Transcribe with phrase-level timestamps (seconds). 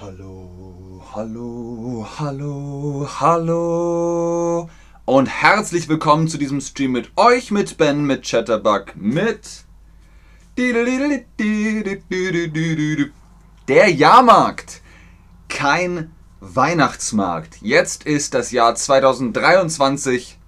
[0.00, 4.70] Hallo, hallo, hallo, hallo.
[5.04, 9.66] Und herzlich willkommen zu diesem Stream mit euch, mit Ben, mit Chatterbug, mit
[13.68, 14.80] der Jahrmarkt.
[15.50, 17.58] Kein Weihnachtsmarkt.
[17.60, 20.38] Jetzt ist das Jahr 2023.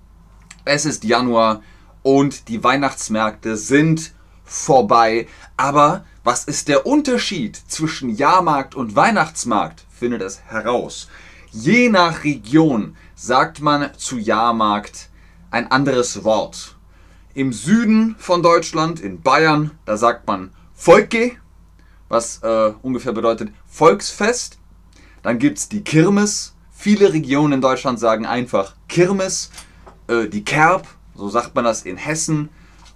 [0.64, 1.60] Es ist Januar
[2.02, 4.14] und die Weihnachtsmärkte sind
[4.44, 5.26] vorbei.
[5.58, 9.84] Aber was ist der Unterschied zwischen Jahrmarkt und Weihnachtsmarkt?
[9.90, 11.08] Findet es heraus.
[11.50, 15.08] Je nach Region sagt man zu Jahrmarkt
[15.50, 16.76] ein anderes Wort.
[17.34, 21.32] Im Süden von Deutschland, in Bayern, da sagt man Volke,
[22.08, 24.58] was äh, ungefähr bedeutet Volksfest.
[25.22, 26.54] Dann gibt es die Kirmes.
[26.70, 29.50] Viele Regionen in Deutschland sagen einfach Kirmes.
[30.08, 32.48] Äh, die Kerb, so sagt man das in Hessen.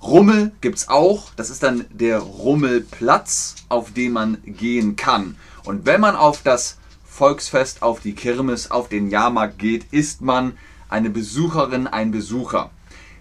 [0.07, 1.35] Rummel gibt es auch.
[1.35, 5.37] Das ist dann der Rummelplatz, auf den man gehen kann.
[5.65, 10.57] Und wenn man auf das Volksfest, auf die Kirmes, auf den Jahrmarkt geht, ist man
[10.89, 12.71] eine Besucherin, ein Besucher.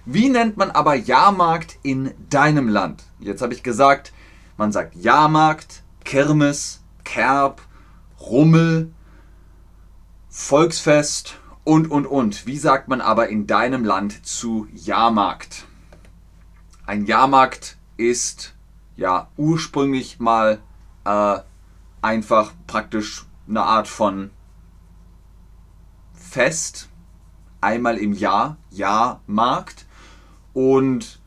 [0.05, 3.03] Wie nennt man aber Jahrmarkt in deinem Land?
[3.19, 4.13] Jetzt habe ich gesagt,
[4.55, 7.63] man sagt Jahrmarkt, Kirmes, Kerb,
[8.19, 8.91] Rummel,
[10.29, 12.45] Volksfest und, und, und.
[12.45, 15.65] Wie sagt man aber in deinem Land zu Jahrmarkt?
[16.87, 18.53] Ein Jahrmarkt ist
[18.95, 20.61] ja ursprünglich mal
[21.03, 21.39] äh,
[22.03, 24.29] einfach praktisch eine Art von
[26.13, 26.89] Fest,
[27.59, 29.87] einmal im Jahr, Jahrmarkt.
[30.53, 31.19] Und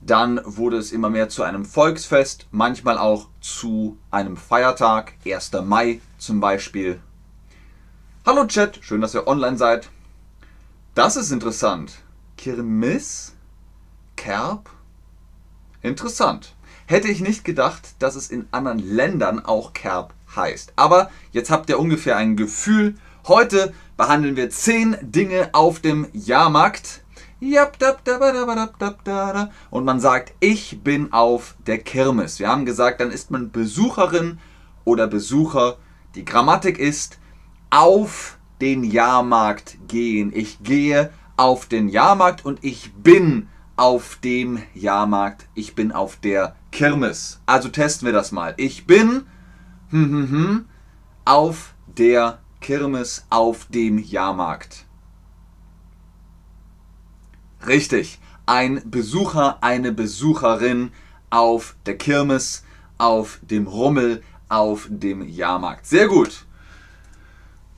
[0.00, 5.52] dann wurde es immer mehr zu einem Volksfest, manchmal auch zu einem Feiertag, 1.
[5.64, 7.00] Mai zum Beispiel.
[8.24, 9.90] Hallo Chat, schön, dass ihr online seid.
[10.94, 11.92] Das ist interessant.
[12.38, 13.34] Kirmes,
[14.16, 14.70] Kerb,
[15.86, 16.56] Interessant.
[16.86, 20.72] Hätte ich nicht gedacht, dass es in anderen Ländern auch Kerb heißt.
[20.74, 22.96] Aber jetzt habt ihr ungefähr ein Gefühl.
[23.28, 27.02] Heute behandeln wir 10 Dinge auf dem Jahrmarkt.
[29.70, 32.40] Und man sagt, ich bin auf der Kirmes.
[32.40, 34.40] Wir haben gesagt, dann ist man Besucherin
[34.84, 35.76] oder Besucher.
[36.16, 37.18] Die Grammatik ist
[37.70, 40.32] auf den Jahrmarkt gehen.
[40.34, 46.56] Ich gehe auf den Jahrmarkt und ich bin auf dem Jahrmarkt, ich bin auf der
[46.72, 47.40] Kirmes.
[47.46, 48.54] Also testen wir das mal.
[48.56, 49.26] Ich bin
[49.90, 50.68] hm, hm, hm,
[51.24, 54.84] auf der Kirmes, auf dem Jahrmarkt.
[57.66, 60.92] Richtig, ein Besucher, eine Besucherin
[61.30, 62.64] auf der Kirmes,
[62.98, 65.86] auf dem Rummel, auf dem Jahrmarkt.
[65.86, 66.44] Sehr gut.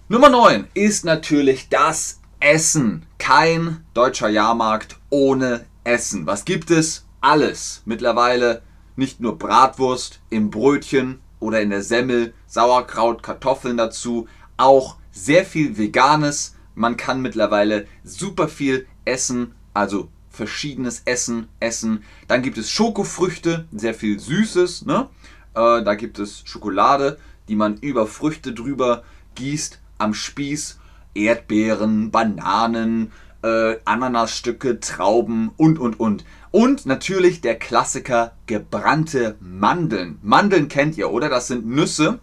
[0.09, 3.05] Nummer 9 ist natürlich das Essen.
[3.19, 6.27] Kein deutscher Jahrmarkt ohne Essen.
[6.27, 7.07] Was gibt es?
[7.23, 7.83] Alles.
[7.87, 8.63] Mittlerweile
[8.95, 14.29] nicht nur Bratwurst im Brötchen oder in der Semmel, Sauerkraut, Kartoffeln dazu,
[14.59, 16.57] auch sehr viel Veganes.
[16.75, 22.05] Man kann mittlerweile super viel essen, also verschiedenes Essen essen.
[22.29, 24.85] Dann gibt es Schokofrüchte, sehr viel Süßes.
[24.85, 25.09] Ne?
[25.55, 27.19] Äh, da gibt es Schokolade,
[27.49, 29.05] die man über Früchte drüber
[29.37, 30.79] gießt am Spieß.
[31.15, 33.11] Erdbeeren, Bananen,
[33.43, 36.25] äh, Ananasstücke, Trauben und, und, und.
[36.51, 40.19] Und natürlich der Klassiker gebrannte Mandeln.
[40.23, 41.29] Mandeln kennt ihr, oder?
[41.29, 42.21] Das sind Nüsse.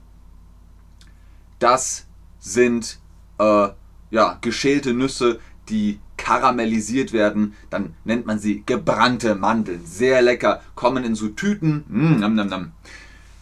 [1.59, 2.05] Das
[2.39, 2.99] sind
[3.39, 3.69] äh,
[4.11, 5.39] ja, geschälte Nüsse,
[5.69, 7.55] die karamellisiert werden.
[7.69, 9.85] Dann nennt man sie gebrannte Mandeln.
[9.85, 10.61] Sehr lecker.
[10.75, 11.83] Kommen in so Tüten.
[11.87, 12.71] Mm, nam, nam, nam.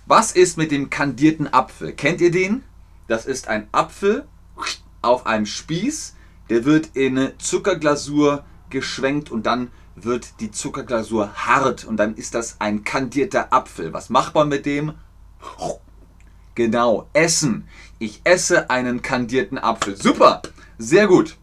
[0.06, 1.94] Was ist mit dem kandierten Apfel?
[1.94, 2.64] Kennt ihr den?
[3.08, 4.26] Das ist ein Apfel
[5.02, 6.16] auf einem Spieß
[6.50, 12.60] der wird in Zuckerglasur geschwenkt und dann wird die Zuckerglasur hart und dann ist das
[12.60, 13.94] ein kandierter Apfel.
[13.94, 14.94] Was macht man mit dem?
[16.56, 17.68] Genau, essen.
[18.00, 19.96] Ich esse einen kandierten Apfel.
[19.96, 20.42] Super,
[20.78, 21.38] sehr gut.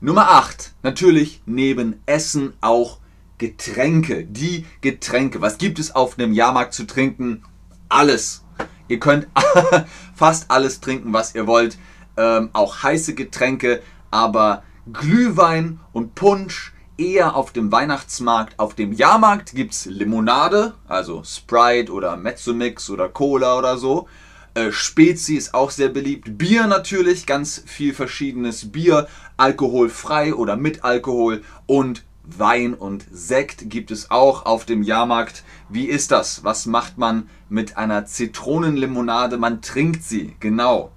[0.00, 0.74] Nummer 8.
[0.82, 2.98] Natürlich neben Essen auch
[3.38, 4.24] Getränke.
[4.24, 5.40] Die Getränke.
[5.40, 7.42] Was gibt es auf einem Jahrmarkt zu trinken?
[7.88, 8.44] Alles.
[8.88, 9.28] Ihr könnt
[10.14, 11.78] fast alles trinken, was ihr wollt
[12.16, 14.62] ähm, auch heiße Getränke, aber
[14.92, 18.58] Glühwein und Punsch eher auf dem Weihnachtsmarkt.
[18.58, 24.08] Auf dem Jahrmarkt gibt es Limonade, also Sprite oder Mezzomix oder Cola oder so.
[24.54, 26.38] Äh, Spezi ist auch sehr beliebt.
[26.38, 33.90] Bier natürlich, ganz viel verschiedenes Bier, alkoholfrei oder mit Alkohol und Wein und Sekt gibt
[33.90, 35.44] es auch auf dem Jahrmarkt.
[35.68, 36.42] Wie ist das?
[36.44, 39.36] Was macht man mit einer Zitronenlimonade?
[39.36, 40.90] Man trinkt sie, genau.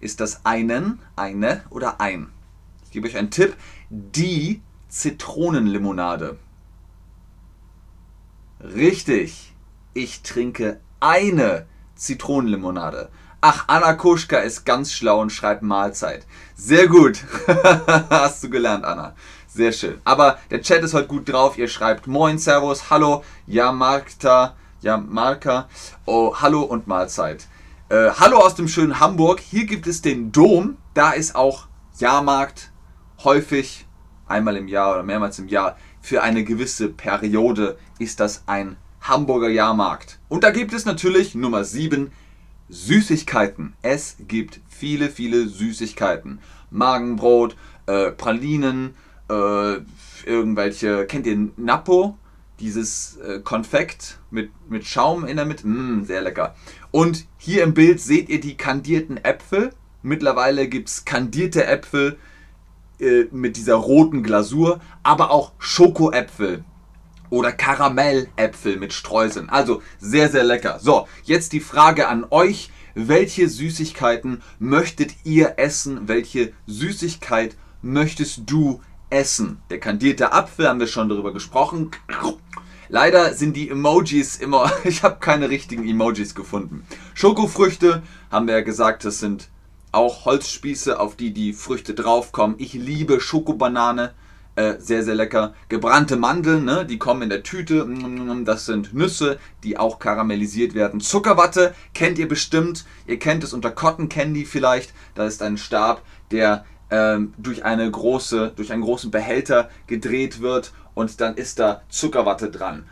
[0.00, 2.32] Ist das einen, eine oder ein?
[2.84, 3.56] Ich gebe euch einen Tipp.
[3.90, 6.38] Die Zitronenlimonade.
[8.60, 9.54] Richtig.
[9.94, 13.08] Ich trinke eine Zitronenlimonade.
[13.40, 16.26] Ach, Anna Kuschka ist ganz schlau und schreibt Mahlzeit.
[16.56, 17.22] Sehr gut.
[18.10, 19.14] Hast du gelernt, Anna.
[19.46, 20.00] Sehr schön.
[20.04, 21.56] Aber der Chat ist heute gut drauf.
[21.56, 25.68] Ihr schreibt Moin, Servus, Hallo, ja, Markta, ja, Marka,
[26.04, 27.46] oh, Hallo und Mahlzeit.
[27.88, 29.38] Äh, hallo aus dem schönen Hamburg.
[29.38, 30.76] Hier gibt es den Dom.
[30.92, 31.68] Da ist auch
[32.00, 32.72] Jahrmarkt
[33.22, 33.86] häufig
[34.26, 39.48] einmal im Jahr oder mehrmals im Jahr für eine gewisse Periode ist das ein Hamburger
[39.48, 40.18] Jahrmarkt.
[40.28, 42.10] Und da gibt es natürlich Nummer 7
[42.68, 43.74] Süßigkeiten.
[43.82, 46.40] Es gibt viele, viele Süßigkeiten.
[46.72, 47.56] Magenbrot,
[47.86, 48.96] äh, Pralinen,
[49.30, 49.76] äh,
[50.24, 52.18] irgendwelche, kennt ihr Napo?
[52.60, 55.66] Dieses äh, Konfekt mit, mit Schaum in der Mitte.
[55.66, 56.54] Mm, sehr lecker.
[56.90, 59.72] Und hier im Bild seht ihr die kandierten Äpfel.
[60.02, 62.18] Mittlerweile gibt es kandierte Äpfel
[62.98, 66.64] äh, mit dieser roten Glasur, aber auch Schokoäpfel
[67.28, 69.50] oder Karamelläpfel mit Streuseln.
[69.50, 70.78] Also sehr, sehr lecker.
[70.80, 72.70] So, jetzt die Frage an euch.
[72.98, 76.08] Welche Süßigkeiten möchtet ihr essen?
[76.08, 78.95] Welche Süßigkeit möchtest du essen?
[79.70, 81.92] Der kandierte Apfel haben wir schon darüber gesprochen.
[82.88, 86.86] Leider sind die Emojis immer, ich habe keine richtigen Emojis gefunden.
[87.14, 89.48] Schokofrüchte haben wir ja gesagt, das sind
[89.92, 92.56] auch Holzspieße, auf die die Früchte draufkommen.
[92.58, 94.14] Ich liebe Schokobanane.
[94.56, 95.52] Äh, sehr, sehr lecker.
[95.68, 96.86] Gebrannte Mandeln, ne?
[96.86, 97.86] die kommen in der Tüte.
[98.44, 101.00] Das sind Nüsse, die auch karamellisiert werden.
[101.00, 102.86] Zuckerwatte kennt ihr bestimmt.
[103.06, 104.94] Ihr kennt es unter Cotton Candy vielleicht.
[105.14, 110.72] Da ist ein Stab, der ähm, durch, eine große, durch einen großen Behälter gedreht wird
[110.94, 112.86] und dann ist da Zuckerwatte dran.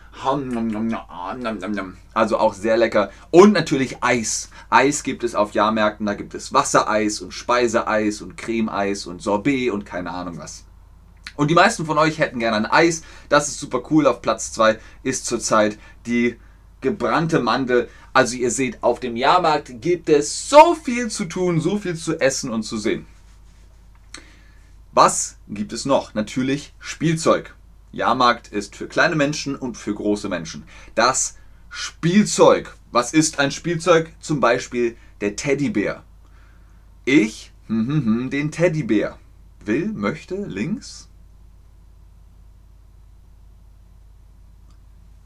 [2.13, 3.11] Also auch sehr lecker.
[3.31, 4.51] Und natürlich Eis.
[4.69, 6.07] Eis gibt es auf Jahrmärkten.
[6.07, 10.65] Da gibt es Wassereis und Speiseeis und Cremeeis und Sorbet und keine Ahnung was.
[11.37, 13.03] Und die meisten von euch hätten gerne ein Eis.
[13.29, 14.07] Das ist super cool.
[14.07, 16.37] Auf Platz 2 ist zurzeit die
[16.81, 17.89] gebrannte Mandel.
[18.13, 22.21] Also ihr seht, auf dem Jahrmarkt gibt es so viel zu tun, so viel zu
[22.21, 23.07] essen und zu sehen.
[24.95, 26.15] Was gibt es noch?
[26.15, 27.55] Natürlich Spielzeug.
[27.91, 30.65] Jahrmarkt ist für kleine Menschen und für große Menschen.
[30.95, 31.37] Das
[31.69, 32.77] Spielzeug.
[32.93, 34.13] Was ist ein Spielzeug?
[34.21, 36.05] Zum Beispiel der Teddybär.
[37.05, 39.19] Ich, hm, hm, hm, den Teddybär.
[39.65, 41.09] Will, möchte, links,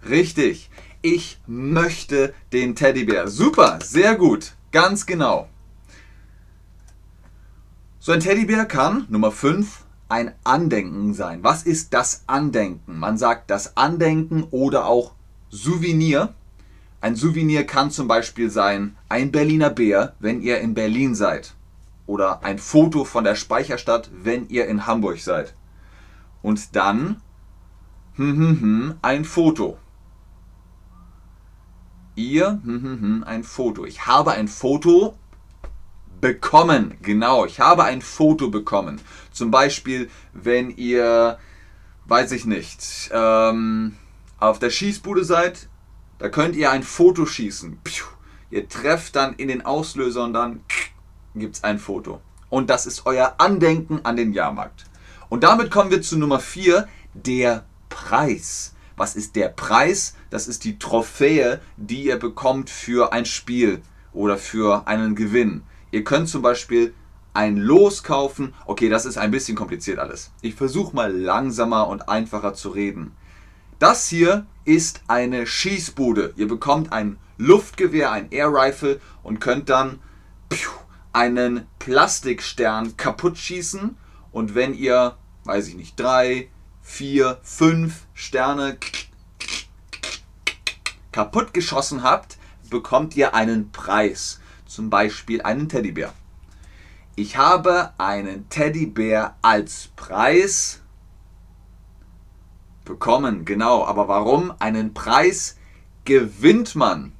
[0.09, 0.71] Richtig.
[1.03, 3.29] Ich möchte den Teddybär.
[3.29, 4.55] Super, sehr gut.
[4.73, 5.49] Ganz genau.
[8.09, 11.45] So ein Teddybär kann, Nummer 5, ein Andenken sein.
[11.45, 12.99] Was ist das Andenken?
[12.99, 15.13] Man sagt das Andenken oder auch
[15.51, 16.33] Souvenir.
[17.03, 21.53] Ein Souvenir kann zum Beispiel sein ein Berliner Bär, wenn ihr in Berlin seid.
[22.07, 25.53] Oder ein Foto von der Speicherstadt, wenn ihr in Hamburg seid.
[26.41, 27.21] Und dann
[28.15, 29.77] hm, hm, hm, ein Foto
[32.15, 33.85] ihr hm, hm, hm, ein Foto.
[33.85, 35.15] Ich habe ein Foto
[36.21, 36.97] bekommen.
[37.03, 39.01] Genau, ich habe ein Foto bekommen.
[39.33, 41.39] Zum Beispiel, wenn ihr,
[42.07, 43.97] weiß ich nicht, ähm,
[44.39, 45.69] auf der Schießbude seid,
[46.19, 47.79] da könnt ihr ein Foto schießen.
[48.51, 50.61] Ihr trefft dann in den Auslöser und dann
[51.35, 52.21] gibt es ein Foto.
[52.51, 54.87] Und das ist euer Andenken an den Jahrmarkt.
[55.29, 58.75] Und damit kommen wir zu Nummer 4, der Preis.
[58.97, 60.17] Was ist der Preis?
[60.31, 63.83] Das ist die Trophäe, die ihr bekommt für ein Spiel
[64.13, 65.63] oder für einen Gewinn.
[65.91, 66.95] Ihr könnt zum Beispiel
[67.35, 68.55] ein Los kaufen.
[68.67, 70.33] Okay, das ist ein bisschen kompliziert alles.
[70.43, 73.13] Ich versuche mal langsamer und einfacher zu reden.
[73.79, 76.35] Das hier ist eine Schießbude.
[76.37, 80.01] Ihr bekommt ein Luftgewehr, ein Air Rifle und könnt dann
[81.13, 83.97] einen Plastikstern kaputt schießen.
[84.33, 86.51] Und wenn ihr, weiß ich nicht, drei,
[86.83, 88.79] vier, fünf Sterne
[91.13, 94.41] kaputt geschossen habt, bekommt ihr einen Preis.
[94.69, 96.13] Zum Beispiel einen Teddybär.
[97.17, 100.83] Ich habe einen Teddybär als Preis
[102.85, 103.45] bekommen.
[103.45, 104.53] Genau, aber warum?
[104.61, 105.57] Einen Preis
[106.05, 107.13] gewinnt man.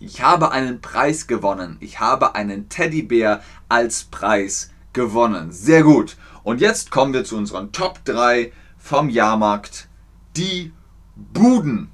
[0.00, 1.76] Ich habe einen Preis gewonnen.
[1.80, 5.52] Ich habe einen Teddybär als Preis gewonnen.
[5.52, 6.16] Sehr gut.
[6.42, 9.88] Und jetzt kommen wir zu unseren Top 3 vom Jahrmarkt
[10.34, 10.72] die
[11.14, 11.90] Buden.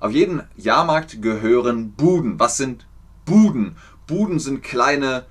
[0.00, 2.40] Auf jeden Jahrmarkt gehören Buden.
[2.40, 2.86] Was sind
[3.24, 3.76] Buden?
[4.06, 5.26] Buden sind kleine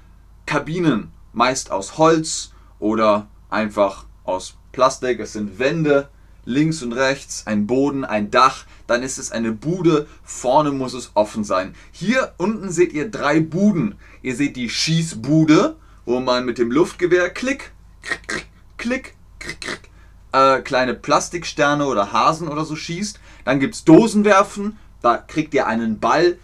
[0.46, 5.20] Kabinen, meist aus Holz oder einfach aus Plastik.
[5.20, 6.10] Es sind Wände,
[6.46, 8.66] links und rechts, ein Boden, ein Dach.
[8.88, 10.08] Dann ist es eine Bude.
[10.24, 11.76] Vorne muss es offen sein.
[11.92, 13.96] Hier unten seht ihr drei Buden.
[14.22, 15.76] Ihr seht die Schießbude,
[16.06, 19.90] wo man mit dem Luftgewehr klick, klick, klick, klick,
[20.34, 23.20] äh, kleine Plastiksterne oder Hasen oder so schießt.
[23.46, 26.38] Dann gibt es Dosenwerfen, da kriegt ihr einen Ball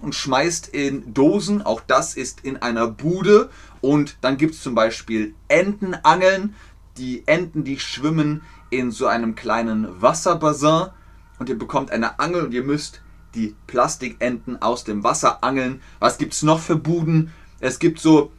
[0.00, 1.62] und schmeißt in Dosen.
[1.62, 3.50] Auch das ist in einer Bude.
[3.80, 6.54] Und dann gibt es zum Beispiel Entenangeln.
[6.96, 10.88] Die Enten, die schwimmen in so einem kleinen Wasserbassin.
[11.38, 13.00] Und ihr bekommt eine Angel und ihr müsst
[13.34, 15.80] die Plastikenten aus dem Wasser angeln.
[16.00, 17.32] Was gibt es noch für Buden?
[17.60, 18.32] Es gibt so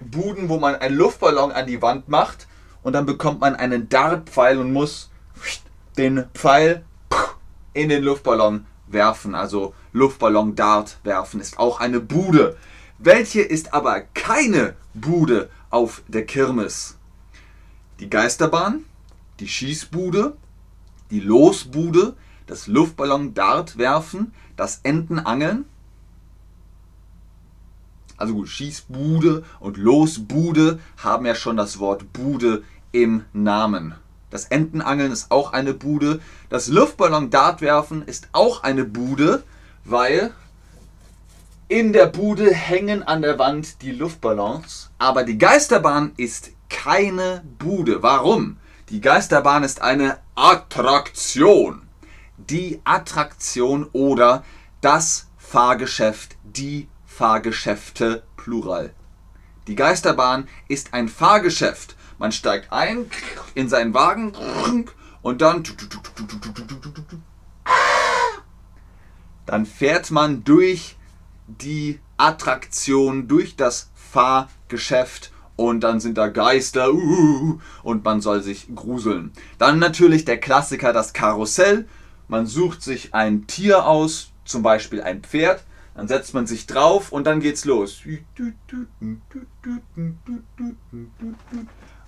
[0.00, 2.46] Buden, wo man einen Luftballon an die Wand macht
[2.82, 5.10] und dann bekommt man einen Dartpfeil und muss
[5.96, 6.84] den Pfeil
[7.72, 9.34] in den Luftballon werfen.
[9.34, 12.56] Also Luftballon Dart werfen ist auch eine Bude.
[12.98, 16.98] Welche ist aber keine Bude auf der Kirmes?
[17.98, 18.84] Die Geisterbahn,
[19.40, 20.36] die Schießbude,
[21.10, 22.14] die Losbude,
[22.46, 25.64] das Luftballon Dart werfen, das Entenangeln.
[28.16, 33.94] Also gut, Schießbude und Losbude haben ja schon das Wort Bude im Namen.
[34.30, 36.20] Das Entenangeln ist auch eine Bude.
[36.48, 39.42] Das Luftballon Dart werfen ist auch eine Bude,
[39.84, 40.32] weil
[41.68, 44.90] in der Bude hängen an der Wand die Luftballons.
[44.98, 48.02] Aber die Geisterbahn ist keine Bude.
[48.02, 48.56] Warum?
[48.88, 51.82] Die Geisterbahn ist eine Attraktion.
[52.36, 54.42] Die Attraktion oder
[54.80, 58.94] das Fahrgeschäft, die Fahrgeschäfte plural.
[59.66, 61.94] Die Geisterbahn ist ein Fahrgeschäft.
[62.20, 63.06] Man steigt ein
[63.54, 64.34] in seinen Wagen
[65.22, 65.64] und dann
[69.46, 70.96] dann fährt man durch
[71.46, 79.32] die Attraktion, durch das Fahrgeschäft und dann sind da Geister und man soll sich gruseln.
[79.56, 81.88] Dann natürlich der Klassiker, das Karussell.
[82.28, 87.12] Man sucht sich ein Tier aus, zum Beispiel ein Pferd, dann setzt man sich drauf
[87.12, 88.02] und dann geht's los.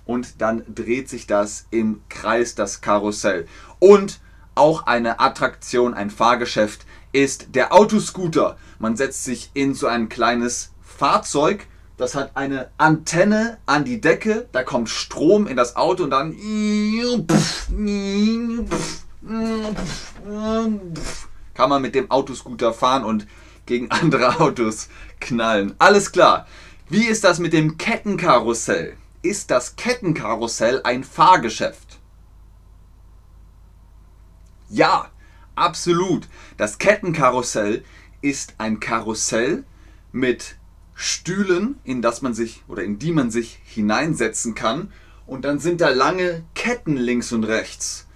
[0.05, 3.47] Und dann dreht sich das im Kreis, das Karussell.
[3.79, 4.19] Und
[4.55, 8.57] auch eine Attraktion, ein Fahrgeschäft ist der Autoscooter.
[8.79, 11.67] Man setzt sich in so ein kleines Fahrzeug,
[11.97, 16.35] das hat eine Antenne an die Decke, da kommt Strom in das Auto und dann
[21.53, 23.27] kann man mit dem Autoscooter fahren und
[23.65, 25.75] gegen andere Autos knallen.
[25.77, 26.47] Alles klar.
[26.89, 28.97] Wie ist das mit dem Kettenkarussell?
[29.23, 31.99] Ist das Kettenkarussell ein Fahrgeschäft?
[34.69, 35.09] Ja,
[35.55, 36.27] absolut.
[36.57, 37.85] Das Kettenkarussell
[38.21, 39.63] ist ein Karussell
[40.11, 40.57] mit
[40.93, 44.91] Stühlen, in das man sich oder in die man sich hineinsetzen kann
[45.25, 48.07] und dann sind da lange Ketten links und rechts.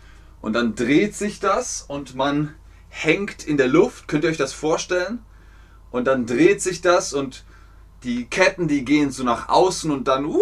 [0.41, 2.53] Und dann dreht sich das und man
[2.89, 4.09] hängt in der Luft.
[4.09, 5.19] Könnt ihr euch das vorstellen?
[5.89, 7.45] Und dann dreht sich das und
[8.03, 10.41] die Ketten, die gehen so nach außen und dann, wuhu,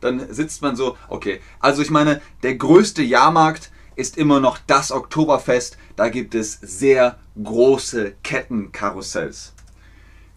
[0.00, 1.40] dann sitzt man so, okay.
[1.60, 5.78] Also ich meine, der größte Jahrmarkt ist immer noch das Oktoberfest.
[5.96, 9.54] Da gibt es sehr große Kettenkarussells.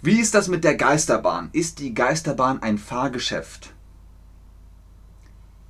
[0.02, 1.50] Wie ist das mit der Geisterbahn?
[1.52, 3.74] Ist die Geisterbahn ein Fahrgeschäft?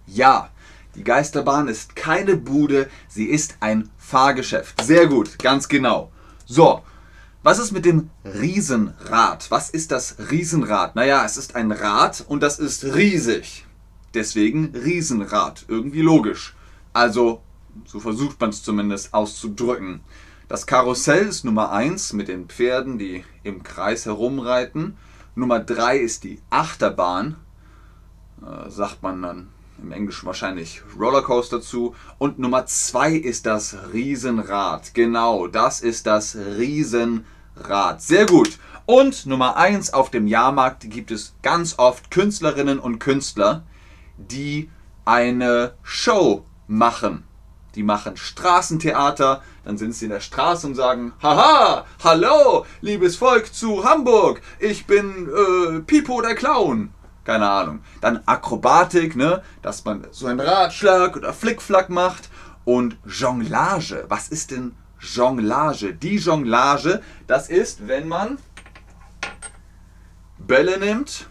[0.05, 0.49] Ja,
[0.95, 4.83] die Geisterbahn ist keine Bude, sie ist ein Fahrgeschäft.
[4.83, 6.11] Sehr gut, ganz genau.
[6.45, 6.83] So,
[7.41, 9.49] was ist mit dem Riesenrad?
[9.49, 10.95] Was ist das Riesenrad?
[10.95, 13.65] Naja, es ist ein Rad und das ist riesig.
[14.13, 15.65] Deswegen Riesenrad.
[15.67, 16.55] Irgendwie logisch.
[16.91, 17.41] Also,
[17.85, 20.01] so versucht man es zumindest auszudrücken.
[20.47, 24.97] Das Karussell ist Nummer 1 mit den Pferden, die im Kreis herumreiten.
[25.35, 27.35] Nummer 3 ist die Achterbahn.
[28.41, 29.47] Äh, sagt man dann
[29.81, 31.95] im Englischen wahrscheinlich Rollercoaster zu.
[32.17, 34.93] Und Nummer 2 ist das Riesenrad.
[34.93, 38.01] Genau, das ist das Riesenrad.
[38.01, 38.59] Sehr gut.
[38.85, 43.63] Und Nummer 1 auf dem Jahrmarkt gibt es ganz oft Künstlerinnen und Künstler,
[44.17, 44.69] die
[45.05, 47.23] eine Show machen.
[47.75, 53.53] Die machen Straßentheater, dann sind sie in der Straße und sagen, haha, hallo, liebes Volk
[53.53, 56.89] zu Hamburg, ich bin äh, Pipo der Clown
[57.23, 57.81] keine Ahnung.
[58.01, 62.29] Dann Akrobatik, ne, dass man so einen Ratschlag oder Flickflack macht.
[62.65, 64.05] Und Jonglage.
[64.09, 65.93] Was ist denn Jonglage?
[65.93, 68.37] Die Jonglage, das ist, wenn man
[70.37, 71.27] Bälle nimmt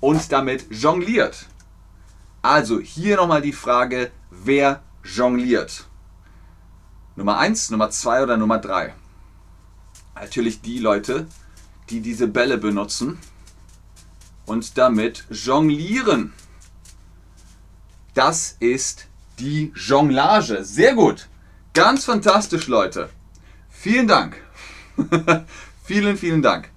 [0.00, 1.46] und damit jongliert.
[2.42, 5.86] Also hier nochmal die Frage, wer jongliert?
[7.16, 8.94] Nummer 1, Nummer 2 oder Nummer 3?
[10.14, 11.26] Natürlich die Leute,
[11.90, 13.18] die diese Bälle benutzen
[14.46, 16.32] und damit jonglieren.
[18.14, 19.06] Das ist
[19.38, 20.64] die Jonglage.
[20.64, 21.28] Sehr gut.
[21.72, 23.10] Ganz fantastisch, Leute.
[23.68, 24.36] Vielen Dank.
[25.84, 26.70] vielen, vielen Dank.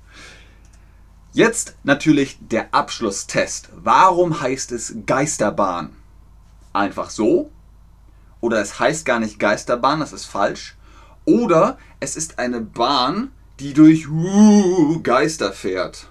[1.33, 3.69] Jetzt natürlich der Abschlusstest.
[3.75, 5.95] Warum heißt es Geisterbahn?
[6.73, 7.51] Einfach so?
[8.41, 10.75] Oder es heißt gar nicht Geisterbahn, das ist falsch.
[11.25, 16.07] Oder es ist eine Bahn, die durch uh, Geister fährt.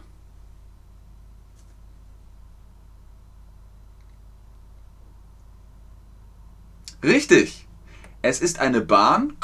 [7.06, 7.68] Richtig.
[8.20, 9.34] Es ist eine Bahn,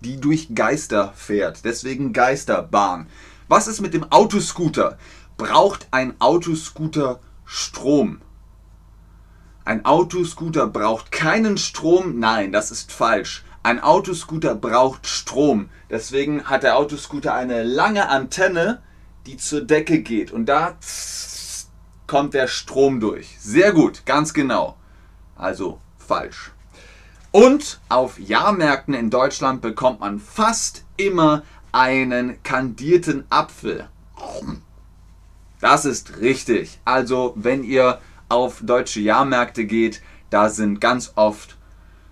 [0.00, 1.64] die durch Geister fährt.
[1.64, 3.06] Deswegen Geisterbahn.
[3.46, 4.98] Was ist mit dem Autoscooter?
[5.36, 8.20] Braucht ein Autoscooter Strom?
[9.64, 12.18] Ein Autoscooter braucht keinen Strom?
[12.18, 13.44] Nein, das ist falsch.
[13.62, 15.68] Ein Autoscooter braucht Strom.
[15.90, 18.82] Deswegen hat der Autoscooter eine lange Antenne,
[19.26, 20.32] die zur Decke geht.
[20.32, 20.76] Und da
[22.08, 23.36] kommt der Strom durch.
[23.38, 24.77] Sehr gut, ganz genau.
[25.38, 26.52] Also falsch.
[27.30, 31.42] Und auf Jahrmärkten in Deutschland bekommt man fast immer
[31.72, 33.88] einen kandierten Apfel.
[35.60, 36.80] Das ist richtig.
[36.84, 41.56] Also wenn ihr auf deutsche Jahrmärkte geht, da sind ganz oft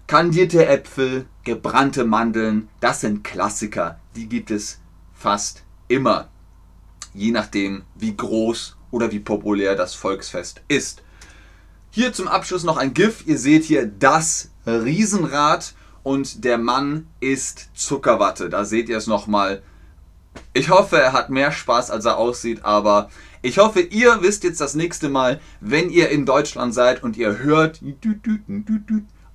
[0.06, 2.68] kandierte Äpfel, gebrannte Mandeln.
[2.80, 3.98] Das sind Klassiker.
[4.14, 4.80] Die gibt es
[5.14, 6.28] fast immer.
[7.12, 11.02] Je nachdem, wie groß oder wie populär das Volksfest ist.
[11.96, 13.26] Hier zum Abschluss noch ein GIF.
[13.26, 15.72] Ihr seht hier das Riesenrad
[16.02, 18.50] und der Mann ist Zuckerwatte.
[18.50, 19.62] Da seht ihr es nochmal.
[20.52, 23.08] Ich hoffe, er hat mehr Spaß, als er aussieht, aber
[23.40, 27.38] ich hoffe, ihr wisst jetzt das nächste Mal, wenn ihr in Deutschland seid und ihr
[27.38, 27.80] hört,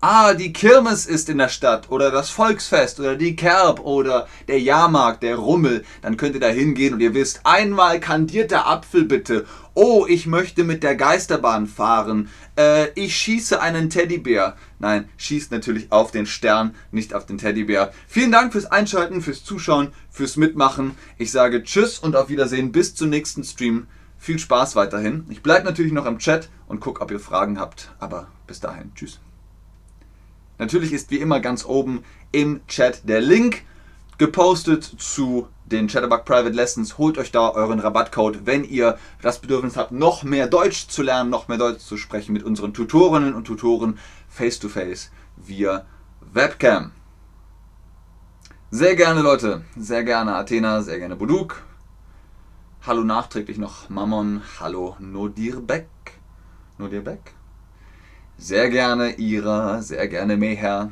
[0.01, 4.59] ah, die Kirmes ist in der Stadt oder das Volksfest oder die Kerb oder der
[4.59, 9.45] Jahrmarkt, der Rummel, dann könnt ihr da hingehen und ihr wisst, einmal kandierter Apfel bitte.
[9.73, 12.29] Oh, ich möchte mit der Geisterbahn fahren.
[12.57, 14.57] Äh, ich schieße einen Teddybär.
[14.79, 17.93] Nein, schießt natürlich auf den Stern, nicht auf den Teddybär.
[18.07, 20.97] Vielen Dank fürs Einschalten, fürs Zuschauen, fürs Mitmachen.
[21.17, 23.87] Ich sage Tschüss und auf Wiedersehen bis zum nächsten Stream.
[24.17, 25.25] Viel Spaß weiterhin.
[25.29, 27.91] Ich bleibe natürlich noch im Chat und gucke, ob ihr Fragen habt.
[27.99, 29.19] Aber bis dahin, tschüss.
[30.61, 33.63] Natürlich ist wie immer ganz oben im Chat der Link
[34.19, 36.99] gepostet zu den Chatterbug Private Lessons.
[36.99, 41.31] Holt euch da euren Rabattcode, wenn ihr das Bedürfnis habt, noch mehr Deutsch zu lernen,
[41.31, 43.97] noch mehr Deutsch zu sprechen mit unseren Tutorinnen und Tutoren
[44.29, 45.87] face to face via
[46.31, 46.91] Webcam.
[48.69, 49.63] Sehr gerne, Leute.
[49.75, 51.63] Sehr gerne Athena, sehr gerne Buduk.
[52.85, 54.43] Hallo nachträglich noch Mammon.
[54.59, 55.87] Hallo Nodirbek.
[56.77, 57.40] Nodirbek.
[58.41, 60.91] Sehr gerne Ira, sehr gerne Meher.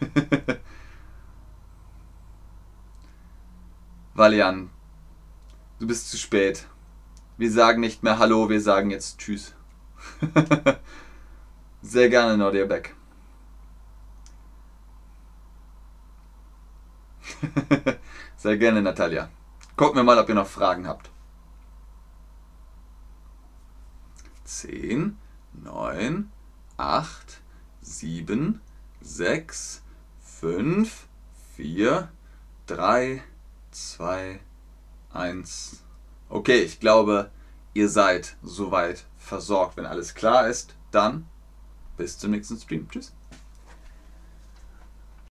[4.14, 4.70] Valian,
[5.78, 6.66] du bist zu spät.
[7.38, 9.54] Wir sagen nicht mehr Hallo, wir sagen jetzt Tschüss.
[11.82, 12.96] sehr gerne Nodirbek.
[18.36, 19.30] sehr gerne Natalia.
[19.76, 21.08] Gucken wir mal, ob ihr noch Fragen habt.
[24.42, 25.21] 10,
[25.54, 26.30] 9,
[26.76, 27.42] 8,
[27.80, 28.60] 7,
[29.00, 29.82] 6,
[30.20, 31.08] 5,
[31.56, 32.08] 4,
[32.66, 33.22] 3,
[33.70, 34.40] 2,
[35.12, 35.82] 1.
[36.28, 37.30] Okay, ich glaube,
[37.74, 39.76] ihr seid soweit versorgt.
[39.76, 41.26] Wenn alles klar ist, dann
[41.96, 42.88] bis zum nächsten Stream.
[42.88, 43.12] Tschüss.